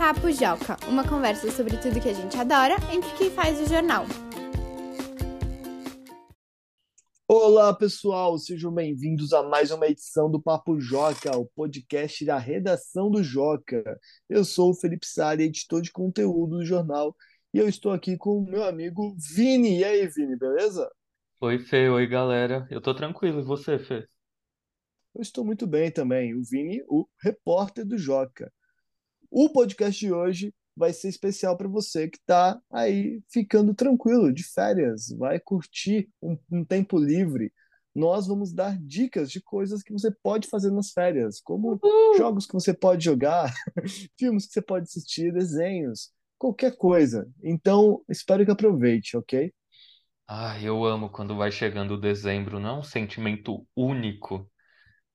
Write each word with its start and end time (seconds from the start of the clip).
Papo 0.00 0.32
Joca, 0.32 0.78
uma 0.88 1.06
conversa 1.06 1.50
sobre 1.50 1.76
tudo 1.76 2.00
que 2.00 2.08
a 2.08 2.14
gente 2.14 2.34
adora 2.34 2.74
entre 2.90 3.12
quem 3.18 3.30
faz 3.30 3.60
o 3.60 3.66
jornal. 3.66 4.06
Olá, 7.28 7.74
pessoal, 7.74 8.38
sejam 8.38 8.72
bem-vindos 8.72 9.34
a 9.34 9.42
mais 9.42 9.70
uma 9.70 9.86
edição 9.86 10.30
do 10.30 10.40
Papo 10.40 10.80
Joca, 10.80 11.36
o 11.36 11.44
podcast 11.44 12.24
da 12.24 12.38
redação 12.38 13.10
do 13.10 13.22
Joca. 13.22 13.84
Eu 14.26 14.42
sou 14.42 14.70
o 14.70 14.74
Felipe 14.74 15.06
Sari, 15.06 15.44
editor 15.44 15.82
de 15.82 15.92
conteúdo 15.92 16.56
do 16.56 16.64
jornal, 16.64 17.14
e 17.52 17.58
eu 17.58 17.68
estou 17.68 17.92
aqui 17.92 18.16
com 18.16 18.38
o 18.38 18.50
meu 18.50 18.64
amigo 18.64 19.14
Vini. 19.34 19.80
E 19.80 19.84
aí, 19.84 20.06
Vini, 20.06 20.34
beleza? 20.34 20.90
Oi, 21.42 21.58
Fê, 21.58 21.90
oi, 21.90 22.06
galera. 22.06 22.66
Eu 22.70 22.80
tô 22.80 22.94
tranquilo, 22.94 23.40
e 23.40 23.44
você, 23.44 23.78
Fê? 23.78 24.08
Eu 25.14 25.20
estou 25.20 25.44
muito 25.44 25.66
bem 25.66 25.90
também. 25.90 26.34
O 26.34 26.42
Vini, 26.42 26.82
o 26.88 27.06
repórter 27.22 27.84
do 27.84 27.98
Joca. 27.98 28.50
O 29.30 29.48
podcast 29.48 29.98
de 29.98 30.12
hoje 30.12 30.52
vai 30.76 30.92
ser 30.92 31.08
especial 31.08 31.56
para 31.56 31.68
você 31.68 32.08
que 32.08 32.18
está 32.18 32.60
aí 32.70 33.22
ficando 33.30 33.74
tranquilo, 33.74 34.32
de 34.32 34.42
férias, 34.42 35.08
vai 35.16 35.38
curtir 35.38 36.08
um, 36.22 36.36
um, 36.50 36.64
tempo 36.64 36.98
livre. 36.98 37.52
Nós 37.94 38.26
vamos 38.26 38.52
dar 38.52 38.78
dicas 38.78 39.30
de 39.30 39.40
coisas 39.40 39.82
que 39.82 39.92
você 39.92 40.10
pode 40.22 40.48
fazer 40.48 40.70
nas 40.70 40.90
férias, 40.90 41.40
como 41.40 41.80
Uhul. 41.82 42.14
jogos 42.16 42.46
que 42.46 42.54
você 42.54 42.72
pode 42.72 43.04
jogar, 43.04 43.52
filmes 44.18 44.46
que 44.46 44.52
você 44.52 44.62
pode 44.62 44.84
assistir, 44.84 45.32
desenhos, 45.32 46.10
qualquer 46.38 46.76
coisa. 46.76 47.28
Então, 47.42 48.02
espero 48.08 48.44
que 48.44 48.50
aproveite, 48.50 49.16
ok? 49.16 49.52
Ah, 50.26 50.60
eu 50.62 50.84
amo 50.84 51.10
quando 51.10 51.36
vai 51.36 51.50
chegando 51.50 51.94
o 51.94 52.00
dezembro, 52.00 52.60
não 52.60 52.76
é 52.76 52.78
um 52.78 52.82
sentimento 52.82 53.66
único 53.76 54.48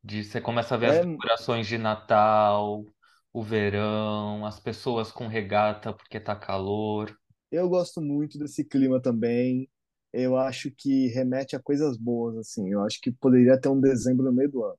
de 0.03 0.23
você 0.23 0.41
começa 0.41 0.75
a 0.75 0.77
ver 0.77 0.87
as 0.87 0.99
É, 0.99 1.01
decorações 1.01 1.67
de 1.67 1.77
Natal, 1.77 2.85
o 3.35 3.43
verão, 3.43 4.45
as 4.45 4.59
pessoas 4.59 5.11
com 5.11 5.27
regata 5.27 5.93
porque 5.93 6.19
tá 6.19 6.35
calor. 6.35 7.15
eu 7.51 7.67
gosto 7.69 8.01
muito 8.01 8.37
desse 8.37 8.63
clima 8.63 9.01
também. 9.01 9.69
Eu 10.13 10.37
acho 10.37 10.71
que 10.71 11.07
remete 11.07 11.55
a 11.55 11.59
coisas 11.61 11.97
boas, 11.97 12.37
assim. 12.37 12.69
Eu 12.71 12.81
acho 12.83 12.99
que 13.01 13.11
poderia 13.11 13.59
ter 13.59 13.69
um 13.69 13.79
dezembro 13.81 14.25
no 14.25 14.33
meio 14.33 14.49
do 14.51 14.63
ano. 14.63 14.77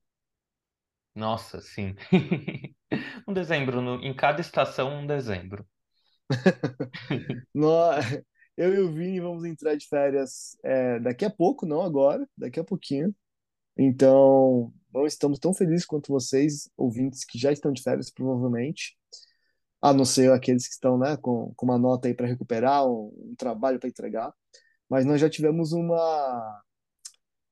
Nossa, 1.14 1.60
sim. 1.60 1.94
Um 3.28 3.32
dezembro, 3.34 3.80
no- 3.82 4.02
em 4.04 4.14
cada 4.14 4.40
estação, 4.40 5.00
um 5.00 5.06
dezembro. 5.06 5.66
Nós, 7.54 8.04
eu 8.56 8.74
e 8.74 8.78
o 8.80 8.92
Vini 8.92 9.20
vamos 9.20 9.44
entrar 9.44 9.76
de 9.76 9.86
férias 9.88 10.56
é, 10.64 10.98
daqui 11.00 11.24
a 11.24 11.30
pouco, 11.30 11.66
não 11.66 11.82
agora, 11.82 12.28
daqui 12.36 12.60
a 12.60 12.64
pouquinho. 12.64 13.14
Então, 13.78 14.74
não 14.96 15.06
estamos 15.06 15.38
tão 15.38 15.52
felizes 15.54 15.86
quanto 15.86 16.12
vocês, 16.12 16.70
ouvintes 16.76 17.24
que 17.24 17.38
já 17.38 17.52
estão 17.52 17.72
de 17.72 17.82
férias, 17.82 18.10
provavelmente. 18.10 18.96
A 19.80 19.92
não 19.92 20.04
ser 20.04 20.32
aqueles 20.32 20.66
que 20.66 20.74
estão, 20.74 20.98
né, 20.98 21.16
com, 21.18 21.52
com 21.54 21.66
uma 21.66 21.78
nota 21.78 22.08
aí 22.08 22.14
para 22.14 22.26
recuperar, 22.26 22.86
um, 22.86 23.12
um 23.30 23.34
trabalho 23.36 23.78
para 23.78 23.88
entregar. 23.88 24.32
Mas 24.88 25.04
nós 25.04 25.20
já 25.20 25.28
tivemos 25.28 25.72
uma, 25.72 26.62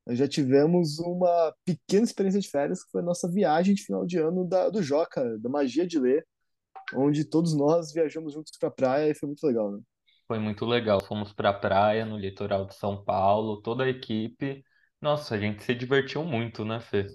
nós 0.07 0.19
já 0.19 0.29
tivemos 0.29 0.99
uma 0.99 1.55
pequena 1.65 2.05
experiência 2.05 2.41
de 2.41 2.49
férias, 2.49 2.85
que 2.85 2.91
foi 2.91 3.01
a 3.01 3.05
nossa 3.05 3.31
viagem 3.31 3.75
de 3.75 3.83
final 3.85 4.07
de 4.07 4.19
ano 4.19 4.47
da, 4.47 4.69
do 4.71 4.83
Joca, 4.83 5.39
da 5.39 5.49
Magia 5.49 5.87
de 5.87 5.99
Ler, 5.99 6.27
onde 6.95 7.25
todos 7.25 7.55
nós 7.55 7.93
viajamos 7.93 8.33
juntos 8.35 8.53
para 8.59 8.69
a 8.69 8.73
praia 8.73 9.11
e 9.11 9.15
foi 9.15 9.29
muito 9.29 9.47
legal, 9.47 9.73
né? 9.73 9.81
Foi 10.27 10.39
muito 10.39 10.65
legal. 10.65 11.03
Fomos 11.05 11.33
pra 11.33 11.53
praia, 11.53 12.05
no 12.05 12.19
litoral 12.19 12.67
de 12.67 12.75
São 12.75 13.03
Paulo, 13.05 13.61
toda 13.63 13.85
a 13.85 13.89
equipe. 13.89 14.63
Nossa, 15.01 15.35
a 15.35 15.39
gente 15.39 15.63
se 15.63 15.75
divertiu 15.75 16.25
muito, 16.25 16.65
né, 16.65 16.81
Fê? 16.81 17.07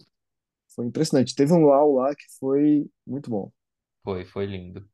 Foi 0.75 0.85
impressionante. 0.85 1.35
Teve 1.35 1.53
um 1.53 1.59
luau 1.61 1.93
lá 1.95 2.15
que 2.15 2.25
foi 2.39 2.89
muito 3.05 3.29
bom. 3.29 3.51
Foi, 4.03 4.25
foi 4.25 4.45
lindo. 4.45 4.87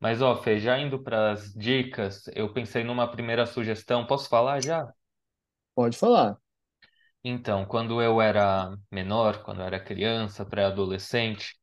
Mas, 0.00 0.20
ó, 0.22 0.34
Fê, 0.42 0.58
já 0.58 0.78
indo 0.78 1.00
para 1.02 1.30
as 1.32 1.52
dicas, 1.54 2.24
eu 2.34 2.52
pensei 2.52 2.82
numa 2.84 3.08
primeira 3.10 3.46
sugestão. 3.46 4.06
Posso 4.06 4.28
falar 4.28 4.60
já? 4.60 4.92
Pode 5.74 5.96
falar. 5.98 6.38
Então, 7.24 7.64
quando 7.66 8.02
eu 8.02 8.20
era 8.20 8.76
menor, 8.90 9.42
quando 9.44 9.60
eu 9.60 9.66
era 9.66 9.78
criança, 9.80 10.44
pré-adolescente, 10.44 11.56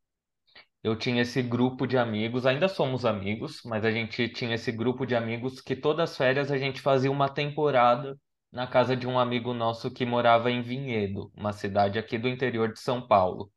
eu 0.83 0.95
tinha 0.97 1.21
esse 1.23 1.41
grupo 1.43 1.87
de 1.87 1.97
amigos, 1.97 2.45
ainda 2.45 2.67
somos 2.67 3.05
amigos, 3.05 3.61
mas 3.65 3.85
a 3.85 3.91
gente 3.91 4.29
tinha 4.29 4.55
esse 4.55 4.71
grupo 4.71 5.05
de 5.05 5.15
amigos 5.15 5.61
que 5.61 5.75
todas 5.75 6.11
as 6.11 6.17
férias 6.17 6.51
a 6.51 6.57
gente 6.57 6.81
fazia 6.81 7.11
uma 7.11 7.29
temporada 7.29 8.17
na 8.51 8.67
casa 8.67 8.95
de 8.95 9.07
um 9.07 9.19
amigo 9.19 9.53
nosso 9.53 9.91
que 9.91 10.05
morava 10.05 10.51
em 10.51 10.61
Vinhedo, 10.61 11.31
uma 11.35 11.53
cidade 11.53 11.99
aqui 11.99 12.17
do 12.17 12.27
interior 12.29 12.73
de 12.73 12.79
São 12.79 13.05
Paulo. 13.07 13.51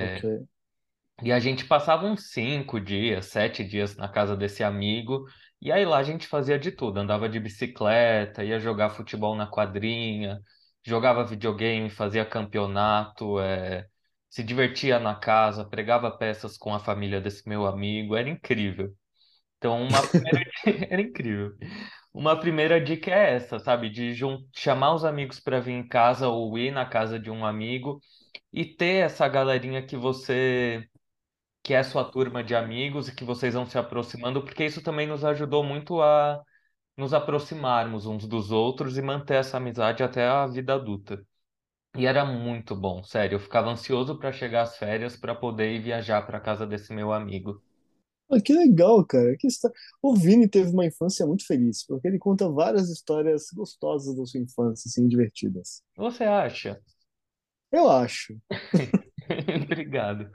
Ok. 0.00 0.46
E 1.22 1.32
a 1.32 1.38
gente 1.40 1.64
passava 1.66 2.06
uns 2.06 2.30
cinco 2.30 2.80
dias, 2.80 3.26
sete 3.26 3.64
dias 3.64 3.96
na 3.96 4.08
casa 4.08 4.36
desse 4.36 4.62
amigo, 4.62 5.24
e 5.60 5.72
aí 5.72 5.84
lá 5.84 5.98
a 5.98 6.02
gente 6.02 6.26
fazia 6.26 6.58
de 6.58 6.70
tudo, 6.70 6.98
andava 7.00 7.28
de 7.28 7.40
bicicleta, 7.40 8.44
ia 8.44 8.60
jogar 8.60 8.90
futebol 8.90 9.34
na 9.34 9.46
quadrinha, 9.46 10.40
jogava 10.84 11.24
videogame, 11.24 11.88
fazia 11.88 12.24
campeonato, 12.26 13.40
é, 13.40 13.86
se 14.28 14.42
divertia 14.44 14.98
na 15.00 15.14
casa, 15.14 15.64
pregava 15.64 16.10
peças 16.10 16.58
com 16.58 16.74
a 16.74 16.78
família 16.80 17.20
desse 17.20 17.48
meu 17.48 17.66
amigo, 17.66 18.14
era 18.14 18.28
incrível. 18.28 18.92
Então, 19.58 19.82
uma 19.82 20.02
primeira... 20.06 20.40
era 20.90 21.02
incrível. 21.02 21.52
Uma 22.12 22.38
primeira 22.38 22.80
dica 22.80 23.10
é 23.10 23.34
essa, 23.36 23.58
sabe? 23.58 23.90
De 23.90 24.14
jun... 24.14 24.38
chamar 24.54 24.94
os 24.94 25.04
amigos 25.04 25.40
para 25.40 25.60
vir 25.60 25.72
em 25.72 25.86
casa 25.86 26.28
ou 26.28 26.58
ir 26.58 26.70
na 26.70 26.86
casa 26.86 27.18
de 27.18 27.30
um 27.30 27.44
amigo 27.44 28.00
e 28.56 28.66
ter 28.66 29.04
essa 29.06 29.28
galerinha 29.28 29.86
que 29.86 29.96
você 29.98 30.88
que 31.62 31.74
é 31.74 31.82
sua 31.82 32.04
turma 32.10 32.44
de 32.44 32.54
amigos 32.54 33.08
e 33.08 33.14
que 33.14 33.24
vocês 33.24 33.54
vão 33.54 33.66
se 33.66 33.78
aproximando, 33.78 34.42
porque 34.42 34.64
isso 34.64 34.82
também 34.82 35.06
nos 35.06 35.24
ajudou 35.24 35.64
muito 35.64 36.00
a 36.02 36.42
nos 36.96 37.14
aproximarmos 37.14 38.06
uns 38.06 38.26
dos 38.28 38.50
outros 38.52 38.98
e 38.98 39.02
manter 39.02 39.36
essa 39.36 39.58
amizade 39.58 40.02
até 40.02 40.26
a 40.28 40.46
vida 40.46 40.74
adulta. 40.74 41.24
E 41.96 42.06
era 42.06 42.24
muito 42.24 42.76
bom, 42.76 43.02
sério. 43.04 43.36
Eu 43.36 43.40
ficava 43.40 43.70
ansioso 43.70 44.18
para 44.18 44.32
chegar 44.32 44.62
às 44.62 44.76
férias 44.78 45.16
para 45.16 45.34
poder 45.34 45.72
ir 45.74 45.80
viajar 45.82 46.22
para 46.26 46.40
casa 46.40 46.66
desse 46.66 46.92
meu 46.94 47.12
amigo. 47.12 47.62
Ah, 48.30 48.40
que 48.40 48.52
legal, 48.52 49.04
cara. 49.06 49.36
Que 49.38 49.46
histó- 49.46 49.70
O 50.02 50.14
Vini 50.16 50.48
teve 50.48 50.70
uma 50.70 50.84
infância 50.86 51.26
muito 51.26 51.46
feliz, 51.46 51.84
porque 51.86 52.08
ele 52.08 52.18
conta 52.18 52.48
várias 52.48 52.88
histórias 52.90 53.46
gostosas 53.54 54.16
da 54.16 54.24
sua 54.26 54.40
infância, 54.40 54.88
assim, 54.88 55.06
divertidas. 55.08 55.82
Você 55.96 56.24
acha? 56.24 56.80
Eu 57.72 57.88
acho. 57.88 58.36
Obrigado. 59.64 60.30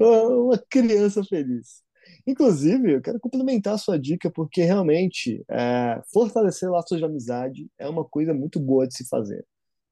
Ah, 0.00 0.28
Uma 0.28 0.58
criança 0.68 1.22
feliz. 1.24 1.82
Inclusive, 2.26 2.94
eu 2.94 3.02
quero 3.02 3.20
complementar 3.20 3.74
a 3.74 3.78
sua 3.78 3.98
dica, 3.98 4.30
porque 4.30 4.62
realmente 4.62 5.44
é, 5.50 6.00
fortalecer 6.12 6.70
laços 6.70 6.98
de 6.98 7.04
amizade 7.04 7.70
é 7.78 7.88
uma 7.88 8.04
coisa 8.04 8.34
muito 8.34 8.58
boa 8.58 8.86
de 8.86 8.96
se 8.96 9.06
fazer. 9.08 9.44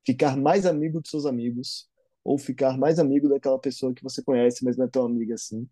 Ficar 0.05 0.37
mais 0.37 0.67
amigo 0.67 1.01
dos 1.01 1.11
seus 1.11 1.27
amigos, 1.27 1.89
ou 2.25 2.39
ficar 2.39 2.77
mais 2.77 2.99
amigo 2.99 3.29
daquela 3.29 3.59
pessoa 3.59 3.95
que 3.95 4.03
você 4.03 4.23
conhece, 4.23 4.65
mas 4.65 4.77
não 4.77 4.87
é 4.87 4.89
tão 4.89 5.05
amiga 5.05 5.35
assim. 5.35 5.69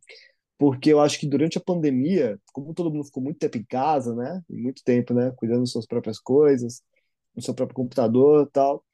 Porque 0.56 0.92
eu 0.92 1.00
acho 1.00 1.18
que 1.18 1.26
durante 1.26 1.58
a 1.58 1.60
pandemia, 1.60 2.38
como 2.52 2.72
todo 2.74 2.90
mundo 2.90 3.04
ficou 3.04 3.22
muito 3.22 3.38
tempo 3.38 3.58
em 3.58 3.64
casa, 3.64 4.14
né? 4.14 4.40
Muito 4.48 4.82
tempo, 4.84 5.12
né? 5.12 5.32
Cuidando 5.36 5.60
das 5.60 5.70
suas 5.70 5.86
próprias 5.86 6.18
coisas, 6.20 6.80
no 7.34 7.42
seu 7.42 7.54
próprio 7.54 7.74
computador 7.74 8.46
e 8.46 8.50
tal, 8.52 8.84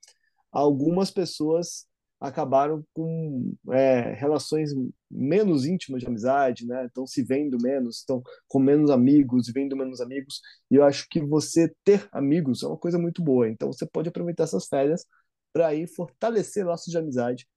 algumas 0.52 1.10
pessoas 1.10 1.86
acabaram 2.20 2.84
com 2.92 3.54
é, 3.70 4.12
relações 4.12 4.70
menos 5.10 5.64
íntimas 5.64 6.02
de 6.02 6.06
amizade, 6.06 6.66
né? 6.66 6.84
Estão 6.84 7.06
se 7.06 7.22
vendo 7.22 7.56
menos, 7.60 7.98
estão 7.98 8.22
com 8.46 8.58
menos 8.58 8.90
amigos, 8.90 9.48
vendo 9.48 9.74
menos 9.74 10.00
amigos. 10.02 10.40
E 10.70 10.74
eu 10.74 10.84
acho 10.84 11.08
que 11.08 11.20
você 11.20 11.72
ter 11.82 12.06
amigos 12.12 12.62
é 12.62 12.66
uma 12.66 12.76
coisa 12.76 12.98
muito 12.98 13.22
boa. 13.22 13.48
Então 13.48 13.72
você 13.72 13.86
pode 13.86 14.10
aproveitar 14.10 14.44
essas 14.44 14.66
férias 14.66 15.06
para 15.52 15.74
ir 15.74 15.86
fortalecer 15.88 16.66
laços 16.66 16.92
de 16.92 16.98
amizade, 16.98 17.48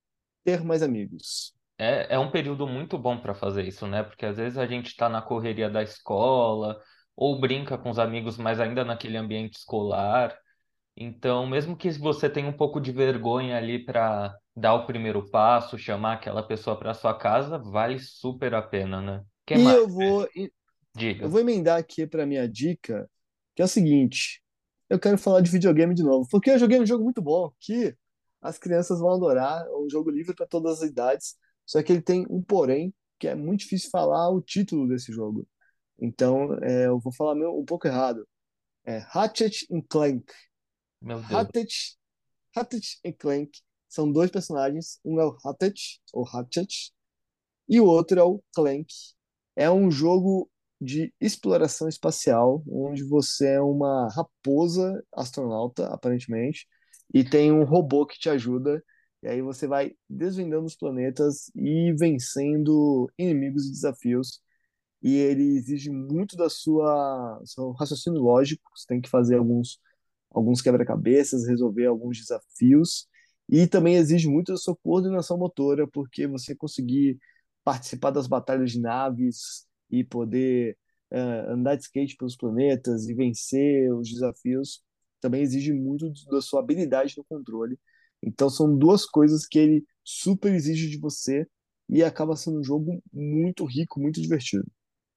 ter 0.46 0.64
mais 0.64 0.82
amigos. 0.82 1.54
É, 1.78 2.16
é 2.16 2.20
um 2.20 2.32
período 2.32 2.66
muito 2.66 2.98
bom 2.98 3.20
para 3.20 3.34
fazer 3.34 3.68
isso, 3.68 3.86
né? 3.86 4.04
Porque 4.04 4.26
às 4.26 4.38
vezes 4.38 4.58
a 4.58 4.66
gente 4.66 4.88
está 4.88 5.10
na 5.10 5.22
correria 5.22 5.70
da 5.70 5.84
escola 5.84 6.80
ou 7.16 7.40
brinca 7.40 7.78
com 7.78 7.90
os 7.90 8.00
amigos, 8.00 8.38
mas 8.38 8.60
ainda 8.60 8.86
naquele 8.86 9.18
ambiente 9.18 9.58
escolar. 9.58 10.34
Então, 10.96 11.48
mesmo 11.48 11.76
que 11.76 11.92
você 11.94 12.30
tenha 12.30 12.48
um 12.50 12.54
pouco 12.58 12.80
de 12.80 12.92
vergonha 12.92 13.58
ali 13.58 13.84
para 13.84 14.38
dar 14.56 14.76
o 14.76 14.86
primeiro 14.86 15.30
passo, 15.30 15.78
chamar 15.78 16.14
aquela 16.14 16.44
pessoa 16.44 16.78
para 16.78 16.94
sua 16.94 17.18
casa, 17.18 17.58
vale 17.58 18.00
super 18.00 18.54
a 18.54 18.62
pena, 18.62 19.02
né? 19.02 19.26
Que 19.46 19.58
E 19.58 19.60
mais? 19.60 19.78
eu 19.78 19.88
vou, 19.88 20.28
eu 20.36 20.52
Diga. 20.96 21.30
vou 21.30 21.40
emendar 21.40 21.80
aqui 21.80 22.08
para 22.08 22.26
minha 22.26 22.48
dica, 22.50 23.10
que 23.56 23.62
é 23.62 23.66
o 23.66 23.68
seguinte: 23.68 24.44
eu 24.90 25.00
quero 25.00 25.18
falar 25.18 25.42
de 25.42 25.52
videogame 25.52 25.96
de 25.96 26.04
novo, 26.04 26.28
porque 26.30 26.52
eu 26.52 26.60
joguei 26.60 26.80
um 26.80 26.86
jogo 26.86 27.04
muito 27.04 27.22
bom 27.22 27.52
que 27.60 27.96
as 28.42 28.58
crianças 28.60 29.00
vão 29.00 29.12
adorar, 29.14 29.66
é 29.68 29.72
um 29.78 29.90
jogo 29.90 30.10
livre 30.12 30.36
para 30.36 30.48
todas 30.48 30.82
as 30.84 30.90
idades, 30.90 31.38
só 31.66 31.82
que 31.84 31.92
ele 31.94 32.02
tem 32.02 32.26
um 32.30 32.42
porém, 32.44 32.94
que 33.20 33.28
é 33.28 33.36
muito 33.36 33.62
difícil 33.62 33.90
falar 33.92 34.30
o 34.32 34.42
título 34.42 34.88
desse 34.88 35.12
jogo. 35.14 35.48
Então, 36.00 36.54
é, 36.64 36.88
eu 36.88 37.00
vou 37.00 37.14
falar 37.14 37.36
meio- 37.36 37.58
um 37.60 37.66
pouco 37.66 37.88
errado. 37.88 38.28
É 38.86 39.00
Ratchet 39.00 39.68
and 39.72 39.84
Clank. 39.90 40.26
Meu 41.04 41.18
Deus. 41.18 41.30
Ratchet, 41.30 41.98
Ratchet 42.56 43.00
e 43.04 43.12
Clank 43.12 43.52
são 43.90 44.12
dois 44.12 44.32
personagens, 44.32 45.00
um 45.04 45.20
é 45.20 45.26
o 45.26 45.38
Ratchet, 45.44 46.02
ou 46.14 46.24
Ratchet, 46.24 46.92
e 47.68 47.80
o 47.80 47.86
outro 47.86 48.20
é 48.20 48.24
o 48.24 48.42
Clank. 48.56 48.88
É 49.56 49.70
um 49.70 49.92
jogo 49.92 50.50
de 50.82 51.14
exploração 51.20 51.88
espacial, 51.88 52.64
onde 52.68 53.04
você 53.04 53.50
é 53.50 53.62
uma 53.62 54.10
raposa 54.10 55.04
astronauta, 55.14 55.88
aparentemente, 55.88 56.68
e 57.14 57.24
tem 57.24 57.52
um 57.52 57.64
robô 57.64 58.06
que 58.06 58.18
te 58.18 58.30
ajuda. 58.30 58.84
E 59.22 59.28
aí 59.28 59.42
você 59.42 59.68
vai 59.68 59.96
desvendando 60.10 60.66
os 60.66 60.76
planetas 60.76 61.52
e 61.56 61.94
vencendo 61.98 63.10
inimigos 63.18 63.66
e 63.68 63.72
desafios. 63.72 64.42
E 65.02 65.16
ele 65.18 65.58
exige 65.58 65.90
muito 65.92 66.36
da 66.38 66.50
sua 66.50 67.42
seu 67.46 67.72
raciocínio 67.72 68.22
lógico. 68.22 68.64
Você 68.76 68.86
tem 68.88 69.02
que 69.02 69.10
fazer 69.10 69.38
alguns 69.38 69.80
alguns 70.34 70.62
quebra-cabeças, 70.62 71.48
resolver 71.48 71.86
alguns 71.86 72.18
desafios. 72.20 73.08
E 73.50 73.68
também 73.68 73.96
exige 73.96 74.28
muito 74.28 74.52
da 74.54 74.58
sua 74.58 74.76
coordenação 74.76 75.38
motora, 75.38 75.88
porque 75.88 76.28
você 76.28 76.56
conseguir 76.56 77.18
participar 77.64 78.12
das 78.12 78.28
batalhas 78.28 78.72
de 78.72 78.80
naves 78.80 79.66
e 79.90 80.04
poder 80.04 80.78
uh, 81.12 81.52
andar 81.52 81.76
de 81.76 81.84
skate 81.84 82.16
pelos 82.18 82.36
planetas 82.36 83.08
e 83.08 83.14
vencer 83.14 83.94
os 83.94 84.10
desafios 84.10 84.82
também 85.24 85.42
exige 85.42 85.72
muito 85.72 86.12
da 86.30 86.42
sua 86.42 86.60
habilidade 86.60 87.16
no 87.18 87.24
controle. 87.24 87.80
Então 88.22 88.50
são 88.50 88.78
duas 88.78 89.06
coisas 89.06 89.48
que 89.48 89.58
ele 89.58 89.86
super 90.04 90.54
exige 90.54 90.90
de 90.90 91.00
você 91.00 91.48
e 91.90 92.04
acaba 92.04 92.36
sendo 92.36 92.60
um 92.60 92.64
jogo 92.64 93.02
muito 93.12 93.64
rico, 93.66 94.00
muito 94.02 94.22
divertido. 94.22 94.66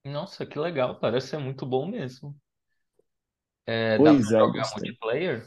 Nossa, 0.05 0.47
que 0.47 0.59
legal, 0.59 1.01
parece 1.01 1.29
ser 1.29 1.39
muito 1.39 1.67
bom 1.67 1.89
mesmo. 1.89 2.37
É, 3.67 3.99
dá 3.99 4.15
pra 4.15 4.29
é, 4.37 4.39
jogar 4.39 4.71
multiplayer? 4.75 5.47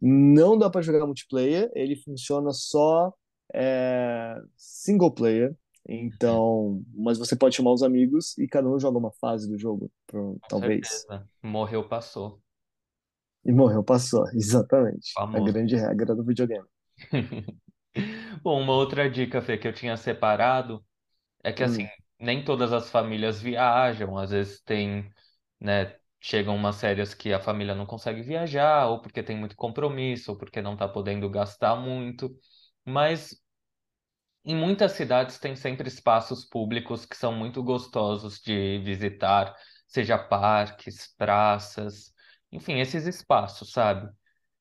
Não 0.00 0.58
dá 0.58 0.68
para 0.70 0.82
jogar 0.82 1.06
multiplayer, 1.06 1.70
ele 1.74 1.96
funciona 1.96 2.52
só 2.52 3.12
é, 3.54 4.36
single 4.56 5.10
player. 5.12 5.56
Então, 5.88 6.82
mas 6.94 7.18
você 7.18 7.36
pode 7.36 7.56
chamar 7.56 7.72
os 7.72 7.82
amigos 7.82 8.36
e 8.38 8.46
cada 8.48 8.68
um 8.68 8.78
joga 8.78 8.98
uma 8.98 9.12
fase 9.12 9.48
do 9.48 9.58
jogo, 9.58 9.90
pro- 10.06 10.40
talvez. 10.48 11.06
certeza. 11.08 11.28
Morreu, 11.42 11.86
passou. 11.88 12.42
E 13.44 13.52
morreu, 13.52 13.82
passou. 13.84 14.24
Exatamente. 14.34 15.22
A 15.32 15.40
Famoso. 15.40 15.40
grande 15.40 15.76
regra 15.76 16.14
do 16.14 16.24
videogame. 16.24 16.66
Bom, 18.42 18.60
uma 18.62 18.72
outra 18.74 19.08
dica, 19.10 19.40
Fê, 19.42 19.56
que 19.58 19.68
eu 19.68 19.72
tinha 19.72 19.96
separado 19.96 20.84
é 21.44 21.52
que 21.52 21.64
assim, 21.64 21.82
Hum. 21.82 21.90
nem 22.20 22.44
todas 22.44 22.72
as 22.72 22.90
famílias 22.90 23.40
viajam, 23.42 24.18
às 24.18 24.30
vezes 24.30 24.62
tem, 24.62 25.10
né, 25.60 25.98
chegam 26.24 26.56
umas 26.56 26.80
férias 26.80 27.12
que 27.14 27.32
a 27.34 27.40
família 27.40 27.74
não 27.74 27.84
consegue 27.86 28.22
viajar, 28.22 28.86
ou 28.88 29.00
porque 29.02 29.22
tem 29.22 29.36
muito 29.36 29.54
compromisso, 29.56 30.32
ou 30.32 30.38
porque 30.38 30.62
não 30.62 30.74
tá 30.76 30.88
podendo 30.88 31.28
gastar 31.30 31.76
muito. 31.76 32.34
Mas 32.84 33.34
em 34.44 34.54
muitas 34.56 34.92
cidades 34.92 35.38
tem 35.38 35.56
sempre 35.56 35.88
espaços 35.88 36.44
públicos 36.44 37.04
que 37.06 37.16
são 37.16 37.32
muito 37.32 37.62
gostosos 37.62 38.40
de 38.40 38.78
visitar, 38.80 39.54
seja 39.86 40.18
parques, 40.18 41.14
praças, 41.16 42.12
enfim, 42.52 42.78
esses 42.80 43.06
espaços, 43.06 43.72
sabe? 43.72 44.10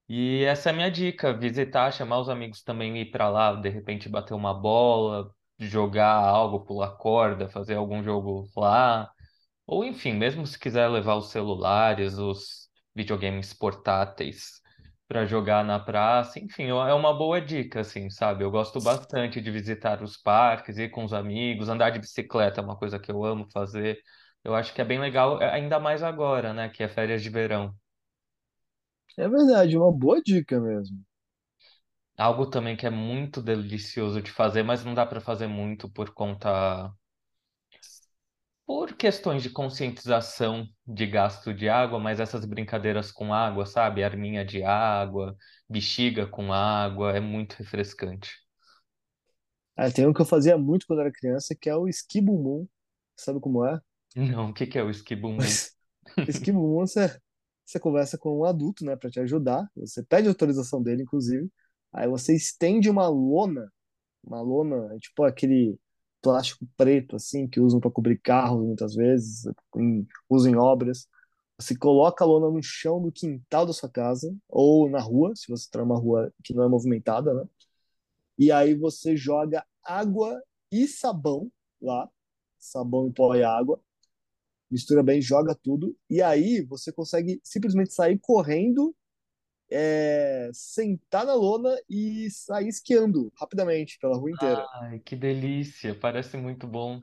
E 0.10 0.44
essa 0.46 0.70
é 0.72 0.74
a 0.74 0.76
minha 0.76 0.92
dica, 0.92 1.34
visitar, 1.38 1.92
chamar 1.94 2.20
os 2.20 2.30
amigos 2.30 2.64
também 2.64 2.98
ir 3.00 3.12
para 3.12 3.30
lá, 3.30 3.56
de 3.56 3.70
repente 3.70 4.10
bater 4.10 4.36
uma 4.36 4.54
bola, 4.56 5.32
jogar 5.60 6.14
algo, 6.14 6.66
pular 6.66 6.98
corda, 6.98 7.50
fazer 7.50 7.76
algum 7.76 8.04
jogo 8.04 8.50
lá. 8.58 9.13
Ou 9.66 9.84
enfim, 9.86 10.14
mesmo 10.14 10.46
se 10.46 10.60
quiser 10.60 10.88
levar 10.90 11.16
os 11.16 11.30
celulares, 11.32 12.18
os 12.18 12.70
videogames 12.96 13.54
portáteis 13.54 14.62
para 15.08 15.26
jogar 15.26 15.64
na 15.64 15.80
praça, 15.80 16.40
enfim, 16.40 16.66
é 16.70 16.94
uma 16.94 17.14
boa 17.18 17.40
dica, 17.42 17.82
assim, 17.82 18.10
sabe? 18.10 18.44
Eu 18.44 18.52
gosto 18.52 18.82
bastante 18.82 19.42
de 19.42 19.52
visitar 19.52 20.02
os 20.02 20.18
parques, 20.18 20.78
ir 20.78 20.90
com 20.90 21.04
os 21.06 21.14
amigos, 21.14 21.70
andar 21.70 21.90
de 21.92 22.00
bicicleta 22.00 22.62
é 22.62 22.64
uma 22.64 22.78
coisa 22.78 23.00
que 23.00 23.12
eu 23.12 23.24
amo 23.24 23.48
fazer. 23.52 24.00
Eu 24.44 24.56
acho 24.56 24.74
que 24.74 24.82
é 24.82 24.86
bem 24.86 25.00
legal, 25.00 25.40
ainda 25.42 25.80
mais 25.80 26.04
agora, 26.04 26.54
né, 26.54 26.70
que 26.70 26.84
é 26.84 26.88
férias 26.90 27.22
de 27.24 27.30
verão. 27.30 27.74
É 29.18 29.28
verdade, 29.28 29.76
uma 29.76 29.92
boa 29.92 30.22
dica 30.22 30.60
mesmo. 30.62 31.04
Algo 32.18 32.48
também 32.50 32.76
que 32.76 32.86
é 32.86 32.90
muito 32.90 33.42
delicioso 33.42 34.20
de 34.22 34.32
fazer, 34.32 34.64
mas 34.64 34.84
não 34.86 34.94
dá 34.96 35.06
para 35.06 35.20
fazer 35.22 35.48
muito 35.48 35.88
por 35.90 36.12
conta, 36.14 36.92
por 38.66 38.96
questões 38.96 39.44
de 39.44 39.50
conscientização 39.50 40.68
de 40.88 41.06
gasto 41.08 41.54
de 41.54 41.70
água, 41.70 42.00
mas 42.00 42.20
essas 42.20 42.46
brincadeiras 42.46 43.12
com 43.12 43.34
água, 43.34 43.66
sabe? 43.66 44.04
Arminha 44.04 44.46
de 44.46 44.64
água, 44.64 45.36
bexiga 45.70 46.28
com 46.28 46.52
água, 46.54 47.12
é 47.16 47.20
muito 47.20 47.54
refrescante. 47.56 48.32
Ah, 49.76 49.92
tem 49.92 50.08
um 50.08 50.14
que 50.14 50.22
eu 50.22 50.26
fazia 50.26 50.58
muito 50.58 50.86
quando 50.88 51.02
era 51.02 51.12
criança, 51.12 51.56
que 51.60 51.70
é 51.70 51.76
o 51.76 51.88
Skibumbum. 51.88 52.68
Sabe 53.18 53.40
como 53.40 53.66
é? 53.66 53.80
Não, 54.16 54.50
o 54.50 54.54
que 54.54 54.68
que 54.68 54.78
é 54.78 54.84
o 54.84 54.90
esquibumbum? 54.90 55.60
Esquibumbum, 56.28 56.80
você, 56.86 57.20
você 57.66 57.80
conversa 57.80 58.18
com 58.18 58.40
um 58.40 58.46
adulto, 58.46 58.86
né, 58.86 58.96
para 58.96 59.10
te 59.10 59.20
ajudar. 59.20 59.68
Você 59.76 60.04
pede 60.04 60.28
autorização 60.28 60.82
dele, 60.82 61.04
inclusive. 61.04 61.50
Aí 61.92 62.08
você 62.08 62.36
estende 62.36 62.90
uma 62.90 63.08
lona, 63.08 63.72
uma 64.24 64.42
lona, 64.42 64.96
é 64.96 65.00
tipo 65.00 65.24
aquele 65.24 65.80
plástico 66.24 66.66
preto, 66.78 67.18
assim, 67.18 67.48
que 67.48 67.60
usam 67.60 67.80
para 67.82 67.92
cobrir 67.92 68.18
carros 68.20 68.66
muitas 68.66 68.96
vezes, 68.96 69.44
em, 69.78 70.08
usam 70.30 70.54
em 70.54 70.56
obras. 70.56 71.08
Você 71.60 71.78
coloca 71.78 72.24
a 72.24 72.28
lona 72.28 72.50
no 72.50 72.64
chão 72.64 73.02
do 73.02 73.12
quintal 73.12 73.66
da 73.66 73.74
sua 73.74 73.90
casa, 73.90 74.36
ou 74.50 74.90
na 74.90 75.00
rua, 75.02 75.34
se 75.36 75.48
você 75.50 75.66
está 75.66 75.80
numa 75.80 75.98
rua 76.00 76.34
que 76.44 76.54
não 76.54 76.64
é 76.64 76.70
movimentada, 76.70 77.34
né? 77.34 77.44
E 78.38 78.52
aí 78.52 78.74
você 78.76 79.16
joga 79.18 79.66
água 79.84 80.42
e 80.72 80.88
sabão 80.88 81.52
lá, 81.82 82.10
sabão 82.58 83.08
em 83.08 83.12
pó 83.12 83.36
e 83.36 83.44
água, 83.44 83.80
mistura 84.72 85.04
bem, 85.04 85.22
joga 85.22 85.56
tudo, 85.56 85.96
e 86.10 86.22
aí 86.22 86.64
você 86.66 86.92
consegue 86.92 87.40
simplesmente 87.44 87.94
sair 87.94 88.18
correndo, 88.20 88.96
é, 89.74 90.52
sentar 90.54 91.26
na 91.26 91.36
lona 91.36 91.76
e 91.90 92.30
sair 92.32 92.70
esquiando 92.70 93.34
rapidamente 93.38 94.00
pela 94.00 94.18
rua 94.18 94.32
inteira. 94.32 94.70
Ai, 94.82 95.00
que 95.00 95.16
delícia, 95.16 95.98
parece 96.00 96.38
muito 96.38 96.68
bom. 96.68 97.02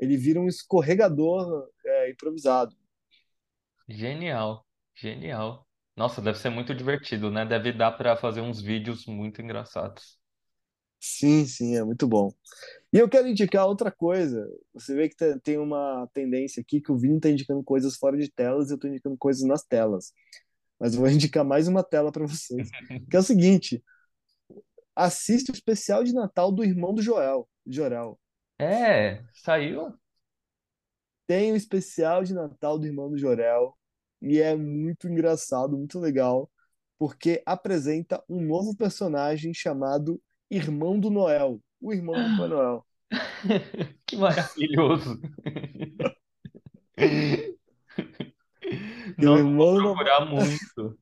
Ele 0.00 0.16
vira 0.16 0.40
um 0.40 0.48
escorregador, 0.48 1.68
é, 1.84 2.10
improvisado. 2.10 2.74
Genial, 3.90 4.64
genial. 4.94 5.66
Nossa, 5.96 6.22
deve 6.22 6.38
ser 6.38 6.48
muito 6.50 6.74
divertido, 6.74 7.30
né? 7.30 7.44
Deve 7.44 7.72
dar 7.74 7.92
para 7.92 8.16
fazer 8.16 8.40
uns 8.40 8.58
vídeos 8.62 9.04
muito 9.06 9.42
engraçados. 9.42 10.18
Sim, 11.02 11.46
sim, 11.46 11.76
é 11.76 11.82
muito 11.84 12.06
bom. 12.06 12.30
E 12.92 12.98
eu 12.98 13.08
quero 13.08 13.28
indicar 13.28 13.66
outra 13.66 13.90
coisa. 13.92 14.46
Você 14.74 14.94
vê 14.94 15.08
que 15.08 15.16
te- 15.16 15.40
tem 15.40 15.58
uma 15.58 16.08
tendência 16.14 16.60
aqui 16.62 16.80
que 16.80 16.92
o 16.92 16.98
Vini 16.98 17.16
está 17.16 17.30
indicando 17.30 17.62
coisas 17.64 17.96
fora 17.96 18.16
de 18.18 18.30
telas 18.30 18.70
e 18.70 18.72
eu 18.74 18.76
estou 18.76 18.90
indicando 18.90 19.16
coisas 19.18 19.44
nas 19.48 19.64
telas. 19.64 20.12
Mas 20.80 20.94
vou 20.94 21.06
indicar 21.10 21.44
mais 21.44 21.68
uma 21.68 21.84
tela 21.84 22.10
para 22.10 22.26
vocês. 22.26 22.70
Que 23.10 23.16
é 23.16 23.20
o 23.20 23.22
seguinte: 23.22 23.84
assista 24.96 25.52
o 25.52 25.54
especial 25.54 26.02
de 26.02 26.14
Natal 26.14 26.50
do 26.50 26.64
irmão 26.64 26.94
do 26.94 27.02
Joel, 27.02 27.46
Jorel. 27.66 28.18
É, 28.58 29.22
saiu? 29.34 29.94
Tem 31.26 31.52
o 31.52 31.56
especial 31.56 32.24
de 32.24 32.34
Natal 32.34 32.78
do 32.78 32.86
irmão 32.86 33.10
do 33.10 33.16
Jorel 33.16 33.76
e 34.20 34.40
é 34.40 34.56
muito 34.56 35.08
engraçado, 35.08 35.76
muito 35.76 35.98
legal, 35.98 36.50
porque 36.98 37.42
apresenta 37.46 38.22
um 38.28 38.40
novo 38.40 38.76
personagem 38.76 39.54
chamado 39.54 40.20
Irmão 40.50 40.98
do 40.98 41.10
Noel, 41.10 41.60
o 41.80 41.92
irmão 41.92 42.14
do 42.16 42.30
Papai 42.32 42.48
Noel. 42.48 42.86
Que 44.06 44.16
maravilhoso. 44.16 45.20
O 49.28 49.36
Nossa, 49.36 49.42
vou 49.56 49.68
irmão 49.68 49.74
do 49.82 49.94
procurar 49.94 50.24
muito. 50.26 50.98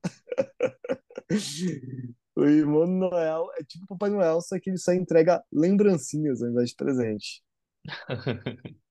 O 2.36 2.44
irmão 2.44 2.86
Noel 2.86 3.48
é 3.58 3.64
tipo 3.64 3.86
Papai 3.86 4.10
Noel, 4.10 4.40
só 4.40 4.58
que 4.60 4.70
ele 4.70 4.78
só 4.78 4.92
entrega 4.92 5.42
lembrancinhas 5.52 6.42
ao 6.42 6.48
invés 6.48 6.70
de 6.70 6.76
presente. 6.76 7.42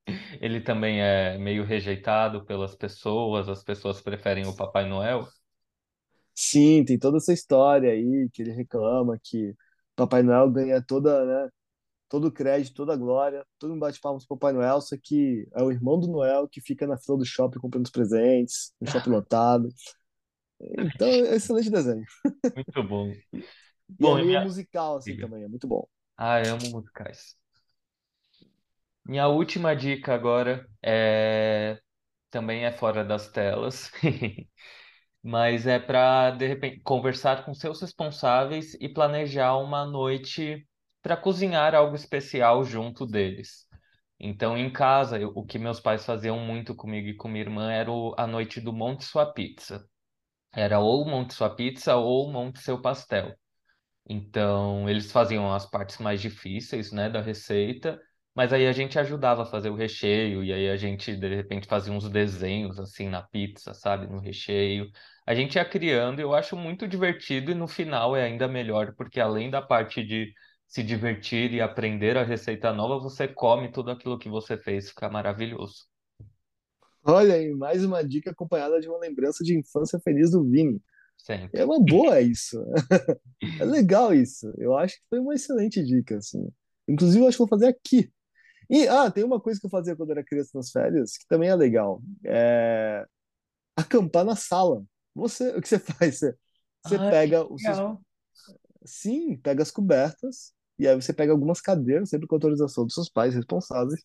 Ele 0.41 0.61
também 0.61 1.01
é 1.01 1.37
meio 1.37 1.65
rejeitado 1.65 2.45
pelas 2.45 2.75
pessoas, 2.75 3.49
as 3.49 3.63
pessoas 3.63 4.01
preferem 4.01 4.47
o 4.47 4.55
Papai 4.55 4.87
Noel. 4.87 5.27
Sim, 6.35 6.85
tem 6.85 6.97
toda 6.99 7.17
essa 7.17 7.33
história 7.33 7.91
aí 7.91 8.29
que 8.31 8.41
ele 8.43 8.51
reclama 8.51 9.17
que 9.21 9.55
Papai 9.95 10.21
Noel 10.23 10.51
ganha 10.51 10.81
toda, 10.81 11.25
né, 11.25 11.49
todo 12.09 12.27
o 12.27 12.31
crédito, 12.31 12.73
toda 12.75 12.93
a 12.93 12.97
glória, 12.97 13.45
todo 13.59 13.71
mundo 13.71 13.79
bate 13.81 13.99
palmas 13.99 14.25
pro 14.25 14.37
Papai 14.37 14.53
Noel, 14.53 14.81
só 14.81 14.95
que 15.01 15.47
é 15.55 15.63
o 15.63 15.71
irmão 15.71 15.99
do 15.99 16.07
Noel 16.07 16.47
que 16.47 16.61
fica 16.61 16.87
na 16.87 16.97
fila 16.97 17.17
do 17.17 17.25
shopping 17.25 17.59
comprando 17.59 17.85
os 17.85 17.91
presentes, 17.91 18.73
no 18.81 18.87
shopping 18.87 19.09
lotado. 19.11 19.69
Então, 20.61 21.07
é 21.07 21.31
um 21.31 21.33
excelente 21.35 21.69
desenho. 21.69 22.05
Muito 22.55 22.83
bom. 22.83 23.21
E 23.99 24.07
é 24.07 24.11
Bom, 24.11 24.15
meio 24.15 24.25
minha... 24.25 24.41
musical 24.41 24.97
assim 24.97 25.15
diga. 25.15 25.17
também, 25.17 25.43
é 25.43 25.47
muito 25.47 25.67
bom. 25.67 25.87
Ah, 26.17 26.41
eu 26.41 26.53
amo 26.55 26.69
musicais. 26.71 27.37
Minha 29.05 29.27
última 29.27 29.75
dica 29.75 30.13
agora 30.13 30.67
é 30.83 31.79
também 32.31 32.65
é 32.65 32.71
fora 32.73 33.03
das 33.05 33.29
telas, 33.31 33.91
mas 35.23 35.67
é 35.67 35.79
para 35.79 36.31
de 36.31 36.47
repente 36.47 36.81
conversar 36.81 37.45
com 37.45 37.53
seus 37.53 37.81
responsáveis 37.81 38.75
e 38.81 38.89
planejar 38.89 39.57
uma 39.57 39.85
noite 39.85 40.67
para 41.07 41.15
cozinhar 41.15 41.73
algo 41.73 41.95
especial 41.95 42.65
junto 42.65 43.05
deles. 43.05 43.65
Então, 44.19 44.57
em 44.57 44.69
casa, 44.71 45.17
eu- 45.17 45.31
o 45.35 45.45
que 45.45 45.57
meus 45.57 45.79
pais 45.79 46.05
faziam 46.05 46.37
muito 46.39 46.75
comigo 46.75 47.07
e 47.07 47.15
com 47.15 47.29
minha 47.29 47.43
irmã 47.45 47.71
era 47.71 47.89
o- 47.89 48.13
a 48.17 48.27
noite 48.27 48.59
do 48.59 48.73
monte 48.73 49.05
sua 49.05 49.25
pizza. 49.33 49.87
Era 50.53 50.79
ou 50.79 51.05
monte 51.05 51.33
sua 51.35 51.49
pizza 51.55 51.95
ou 51.97 52.31
monte 52.31 52.59
seu 52.59 52.81
pastel. 52.81 53.35
Então, 54.09 54.89
eles 54.89 55.11
faziam 55.11 55.53
as 55.53 55.65
partes 55.65 55.97
mais 55.99 56.21
difíceis, 56.21 56.91
né, 56.91 57.09
da 57.09 57.21
receita, 57.21 57.99
mas 58.35 58.53
aí 58.53 58.67
a 58.67 58.71
gente 58.73 58.99
ajudava 58.99 59.43
a 59.43 59.45
fazer 59.45 59.69
o 59.71 59.75
recheio, 59.75 60.43
e 60.43 60.53
aí 60.53 60.69
a 60.69 60.77
gente, 60.77 61.15
de 61.15 61.35
repente, 61.35 61.67
fazia 61.67 61.93
uns 61.93 62.09
desenhos, 62.09 62.79
assim, 62.79 63.09
na 63.09 63.21
pizza, 63.23 63.73
sabe, 63.73 64.07
no 64.07 64.19
recheio. 64.19 64.91
A 65.25 65.35
gente 65.35 65.55
ia 65.55 65.65
criando, 65.65 66.19
eu 66.21 66.33
acho 66.35 66.55
muito 66.57 66.87
divertido, 66.87 67.51
e 67.51 67.55
no 67.55 67.67
final 67.67 68.15
é 68.15 68.23
ainda 68.23 68.47
melhor, 68.47 68.93
porque 68.95 69.19
além 69.19 69.49
da 69.49 69.61
parte 69.61 70.03
de 70.05 70.33
se 70.67 70.83
divertir 70.83 71.53
e 71.53 71.61
aprender 71.61 72.17
a 72.17 72.23
receita 72.23 72.73
nova, 72.73 72.99
você 72.99 73.27
come 73.27 73.71
tudo 73.71 73.91
aquilo 73.91 74.19
que 74.19 74.29
você 74.29 74.57
fez, 74.57 74.89
fica 74.89 75.09
maravilhoso, 75.09 75.87
Olha 77.09 77.35
aí, 77.35 77.53
mais 77.55 77.85
uma 77.85 78.03
dica 78.03 78.31
acompanhada 78.31 78.81
de 78.81 78.89
uma 78.89 78.99
lembrança 78.99 79.41
de 79.41 79.57
infância 79.57 79.97
feliz 80.03 80.31
do 80.31 80.43
Vini. 80.43 80.75
É 80.75 80.81
sempre. 81.17 81.63
uma 81.63 81.79
boa 81.79 82.19
isso. 82.19 82.61
É 83.61 83.63
legal 83.63 84.13
isso. 84.13 84.51
Eu 84.57 84.75
acho 84.75 84.95
que 84.95 85.03
foi 85.09 85.19
uma 85.19 85.33
excelente 85.33 85.81
dica, 85.81 86.17
assim. 86.17 86.45
Inclusive, 86.85 87.23
eu 87.23 87.27
acho 87.27 87.37
que 87.37 87.43
vou 87.43 87.47
fazer 87.47 87.67
aqui. 87.67 88.11
E, 88.69 88.87
ah, 88.89 89.09
tem 89.09 89.23
uma 89.23 89.39
coisa 89.39 89.57
que 89.57 89.65
eu 89.65 89.69
fazia 89.69 89.95
quando 89.95 90.11
era 90.11 90.23
criança 90.23 90.51
nas 90.53 90.69
férias, 90.69 91.15
que 91.17 91.25
também 91.27 91.47
é 91.47 91.55
legal. 91.55 92.01
É 92.25 93.05
acampar 93.77 94.25
na 94.25 94.35
sala. 94.35 94.83
Você, 95.15 95.55
o 95.55 95.61
que 95.61 95.69
você 95.69 95.79
faz? 95.79 96.19
Você, 96.19 96.35
você 96.83 96.95
Ai, 96.95 97.05
que 97.05 97.09
pega 97.09 97.53
os 97.53 97.61
seus, 97.61 97.97
sim, 98.83 99.37
pega 99.37 99.63
as 99.63 99.71
cobertas, 99.71 100.53
e 100.79 100.87
aí 100.87 100.95
você 100.95 101.13
pega 101.13 101.31
algumas 101.31 101.61
cadeiras, 101.61 102.09
sempre 102.09 102.27
com 102.27 102.35
autorização 102.35 102.85
dos 102.85 102.93
seus 102.93 103.09
pais 103.09 103.33
responsáveis, 103.33 104.01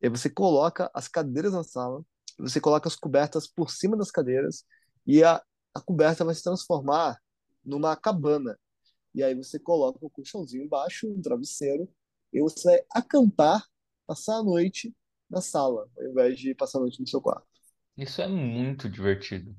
e 0.00 0.06
aí 0.06 0.10
você 0.10 0.30
coloca 0.30 0.90
as 0.94 1.08
cadeiras 1.08 1.52
na 1.52 1.64
sala, 1.64 2.04
você 2.38 2.60
coloca 2.60 2.88
as 2.88 2.96
cobertas 2.96 3.46
por 3.46 3.70
cima 3.70 3.96
das 3.96 4.10
cadeiras, 4.10 4.64
e 5.06 5.22
a, 5.24 5.42
a 5.74 5.80
coberta 5.80 6.24
vai 6.24 6.34
se 6.34 6.42
transformar 6.42 7.18
numa 7.64 7.96
cabana. 7.96 8.58
E 9.14 9.22
aí 9.22 9.34
você 9.34 9.58
coloca 9.58 10.04
um 10.04 10.10
colchãozinho 10.10 10.64
embaixo, 10.64 11.08
um 11.08 11.20
travesseiro, 11.20 11.88
e 12.32 12.40
você 12.40 12.68
vai 12.68 12.80
acampar, 12.92 13.64
passar 14.06 14.36
a 14.36 14.42
noite 14.42 14.94
na 15.28 15.40
sala, 15.40 15.88
ao 15.96 16.04
invés 16.04 16.38
de 16.38 16.54
passar 16.54 16.78
a 16.78 16.82
noite 16.82 17.00
no 17.00 17.06
seu 17.06 17.20
quarto. 17.20 17.46
Isso 17.96 18.20
é 18.20 18.28
muito 18.28 18.88
divertido. 18.88 19.56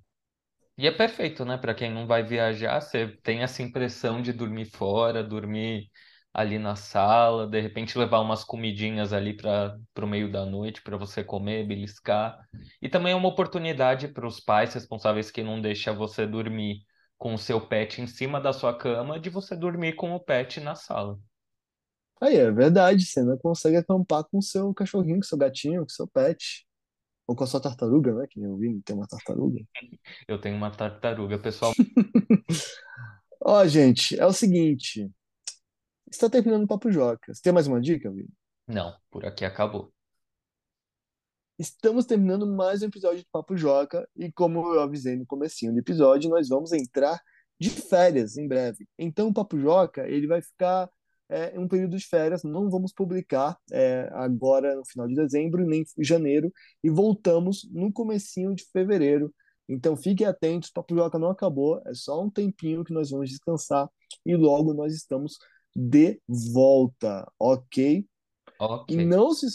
E 0.78 0.86
é 0.86 0.92
perfeito, 0.92 1.44
né? 1.44 1.58
Para 1.58 1.74
quem 1.74 1.92
não 1.92 2.06
vai 2.06 2.24
viajar, 2.24 2.80
você 2.80 3.08
tem 3.24 3.42
essa 3.42 3.64
impressão 3.64 4.22
de 4.22 4.32
dormir 4.32 4.66
fora, 4.66 5.24
dormir 5.24 5.90
ali 6.38 6.60
na 6.60 6.76
sala, 6.76 7.48
de 7.48 7.60
repente 7.60 7.98
levar 7.98 8.20
umas 8.20 8.44
comidinhas 8.44 9.12
ali 9.12 9.36
para 9.36 9.76
o 10.00 10.06
meio 10.06 10.32
da 10.32 10.46
noite 10.46 10.84
para 10.84 10.96
você 10.96 11.24
comer, 11.24 11.66
beliscar. 11.66 12.38
E 12.80 12.88
também 12.88 13.12
é 13.12 13.16
uma 13.16 13.28
oportunidade 13.28 14.08
para 14.10 14.28
os 14.28 14.40
pais 14.40 14.72
responsáveis 14.72 15.32
que 15.32 15.42
não 15.42 15.60
deixam 15.60 15.96
você 15.98 16.28
dormir 16.28 16.84
com 17.18 17.34
o 17.34 17.40
seu 17.40 17.60
pet 17.60 18.04
em 18.04 18.06
cima 18.06 18.40
da 18.40 18.54
sua 18.54 18.78
cama, 18.78 19.20
de 19.20 19.32
você 19.32 19.56
dormir 19.56 19.94
com 19.94 20.14
o 20.14 20.20
pet 20.20 20.60
na 20.60 20.76
sala. 20.76 21.18
Aí, 22.22 22.36
é 22.36 22.52
verdade, 22.52 23.04
você 23.04 23.24
não 23.24 23.36
consegue 23.40 23.78
acampar 23.78 24.24
com 24.26 24.38
o 24.38 24.44
seu 24.44 24.72
cachorrinho, 24.76 25.16
com 25.16 25.26
o 25.26 25.28
seu 25.28 25.38
gatinho, 25.40 25.80
com 25.82 25.88
o 25.88 25.92
seu 25.92 26.08
pet. 26.08 26.68
Ou 27.26 27.36
com 27.36 27.44
a 27.44 27.48
sua 27.48 27.60
tartaruga, 27.60 28.14
né? 28.14 28.28
Que 28.30 28.40
nem 28.40 28.50
o 28.50 28.58
Vini 28.58 28.80
tem 28.84 28.96
uma 28.96 29.08
tartaruga. 29.08 29.60
Eu 30.28 30.40
tenho 30.40 30.56
uma 30.56 30.70
tartaruga, 30.70 31.40
pessoal. 31.40 31.74
Ó, 33.44 33.66
gente, 33.68 34.20
é 34.20 34.26
o 34.26 34.32
seguinte. 34.32 35.10
Está 36.10 36.30
terminando 36.30 36.64
o 36.64 36.68
Papo 36.68 36.90
Joca. 36.90 37.34
Você 37.34 37.42
tem 37.42 37.52
mais 37.52 37.68
uma 37.68 37.82
dica, 37.82 38.10
Vini? 38.10 38.30
Não, 38.66 38.96
por 39.12 39.26
aqui 39.26 39.44
acabou. 39.44 39.92
Estamos 41.60 42.06
terminando 42.06 42.48
mais 42.48 42.82
um 42.82 42.86
episódio 42.86 43.24
do 43.24 43.30
Papo 43.30 43.58
Joca 43.58 44.08
e 44.16 44.32
como 44.32 44.74
eu 44.74 44.80
avisei 44.80 45.18
no 45.18 45.26
comecinho 45.26 45.74
do 45.74 45.80
episódio, 45.80 46.30
nós 46.30 46.48
vamos 46.48 46.72
entrar 46.72 47.20
de 47.60 47.70
férias 47.70 48.38
em 48.38 48.48
breve. 48.48 48.88
Então 48.98 49.28
o 49.28 49.34
Papo 49.34 49.60
Joca, 49.60 50.08
ele 50.08 50.28
vai 50.28 50.42
ficar 50.42 50.90
é, 51.28 51.54
em 51.54 51.60
um 51.60 51.68
período 51.68 51.98
de 51.98 52.08
férias, 52.08 52.42
não 52.42 52.70
vamos 52.70 52.94
publicar 52.94 53.58
é, 53.70 54.10
agora 54.14 54.78
no 54.78 54.86
final 54.86 55.10
de 55.10 55.16
dezembro, 55.16 55.66
nem 55.66 55.84
em 55.98 56.04
janeiro, 56.04 56.54
e 56.82 56.90
voltamos 56.90 57.68
no 57.74 57.92
comecinho 57.92 58.56
de 58.56 58.64
fevereiro. 58.72 59.34
Então 59.68 59.98
fiquem 59.98 60.26
atentos, 60.26 60.70
o 60.70 60.74
Papo 60.74 60.96
Joca 60.96 61.20
não 61.20 61.32
acabou, 61.32 61.82
é 61.86 61.94
só 61.94 62.24
um 62.24 62.30
tempinho 62.30 62.86
que 62.86 62.94
nós 62.94 63.10
vamos 63.10 63.30
descansar 63.30 63.90
e 64.26 64.36
logo 64.38 64.74
nós 64.74 64.94
estamos 64.94 65.38
de 65.80 66.20
volta, 66.28 67.32
ok? 67.40 68.04
Ok. 68.60 68.98
E 68.98 69.06
não 69.06 69.32
se 69.32 69.46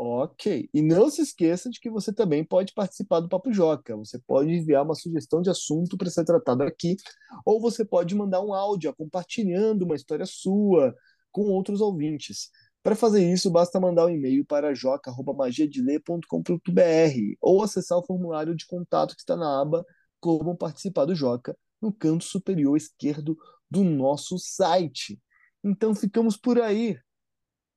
Ok. 0.00 0.70
E 0.72 0.80
não 0.80 1.10
se 1.10 1.22
esqueça 1.22 1.68
de 1.68 1.80
que 1.80 1.90
você 1.90 2.12
também 2.12 2.44
pode 2.44 2.72
participar 2.72 3.18
do 3.18 3.28
Papo 3.28 3.52
Joca. 3.52 3.96
Você 3.96 4.16
pode 4.20 4.48
enviar 4.48 4.84
uma 4.84 4.94
sugestão 4.94 5.42
de 5.42 5.50
assunto 5.50 5.98
para 5.98 6.08
ser 6.08 6.24
tratado 6.24 6.62
aqui, 6.62 6.96
ou 7.44 7.60
você 7.60 7.84
pode 7.84 8.14
mandar 8.14 8.40
um 8.40 8.54
áudio 8.54 8.94
compartilhando 8.94 9.82
uma 9.82 9.96
história 9.96 10.24
sua 10.24 10.94
com 11.32 11.48
outros 11.48 11.80
ouvintes. 11.80 12.48
Para 12.80 12.94
fazer 12.94 13.28
isso, 13.28 13.50
basta 13.50 13.80
mandar 13.80 14.06
um 14.06 14.10
e-mail 14.10 14.44
para 14.44 14.72
joca@magiadele.com.br 14.72 17.36
ou 17.40 17.62
acessar 17.62 17.98
o 17.98 18.06
formulário 18.06 18.54
de 18.54 18.66
contato 18.66 19.16
que 19.16 19.20
está 19.20 19.36
na 19.36 19.60
aba 19.60 19.84
Como 20.20 20.56
participar 20.56 21.06
do 21.06 21.14
Joca, 21.14 21.56
no 21.82 21.92
canto 21.92 22.24
superior 22.24 22.76
esquerdo 22.76 23.36
do 23.68 23.82
nosso 23.82 24.38
site. 24.38 25.20
Então 25.62 25.94
ficamos 25.94 26.36
por 26.36 26.60
aí, 26.60 26.98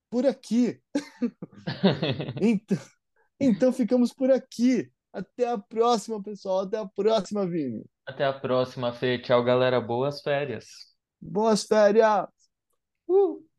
por 0.10 0.26
aqui. 0.26 0.82
Então, 2.42 2.78
então 3.40 3.74
ficamos 3.74 4.14
por 4.14 4.32
aqui. 4.32 4.92
Até 5.14 5.48
a 5.48 5.58
próxima, 5.58 6.22
pessoal. 6.22 6.62
Até 6.62 6.78
a 6.78 6.86
próxima, 6.86 7.46
Vini. 7.46 7.84
Até 8.06 8.26
a 8.26 8.34
próxima, 8.34 8.94
Fê. 8.94 9.20
Tchau, 9.20 9.44
galera. 9.44 9.80
Boas 9.80 10.22
férias. 10.22 10.66
Boas 11.22 11.64
férias! 11.64 12.28
Uh! 13.08 13.51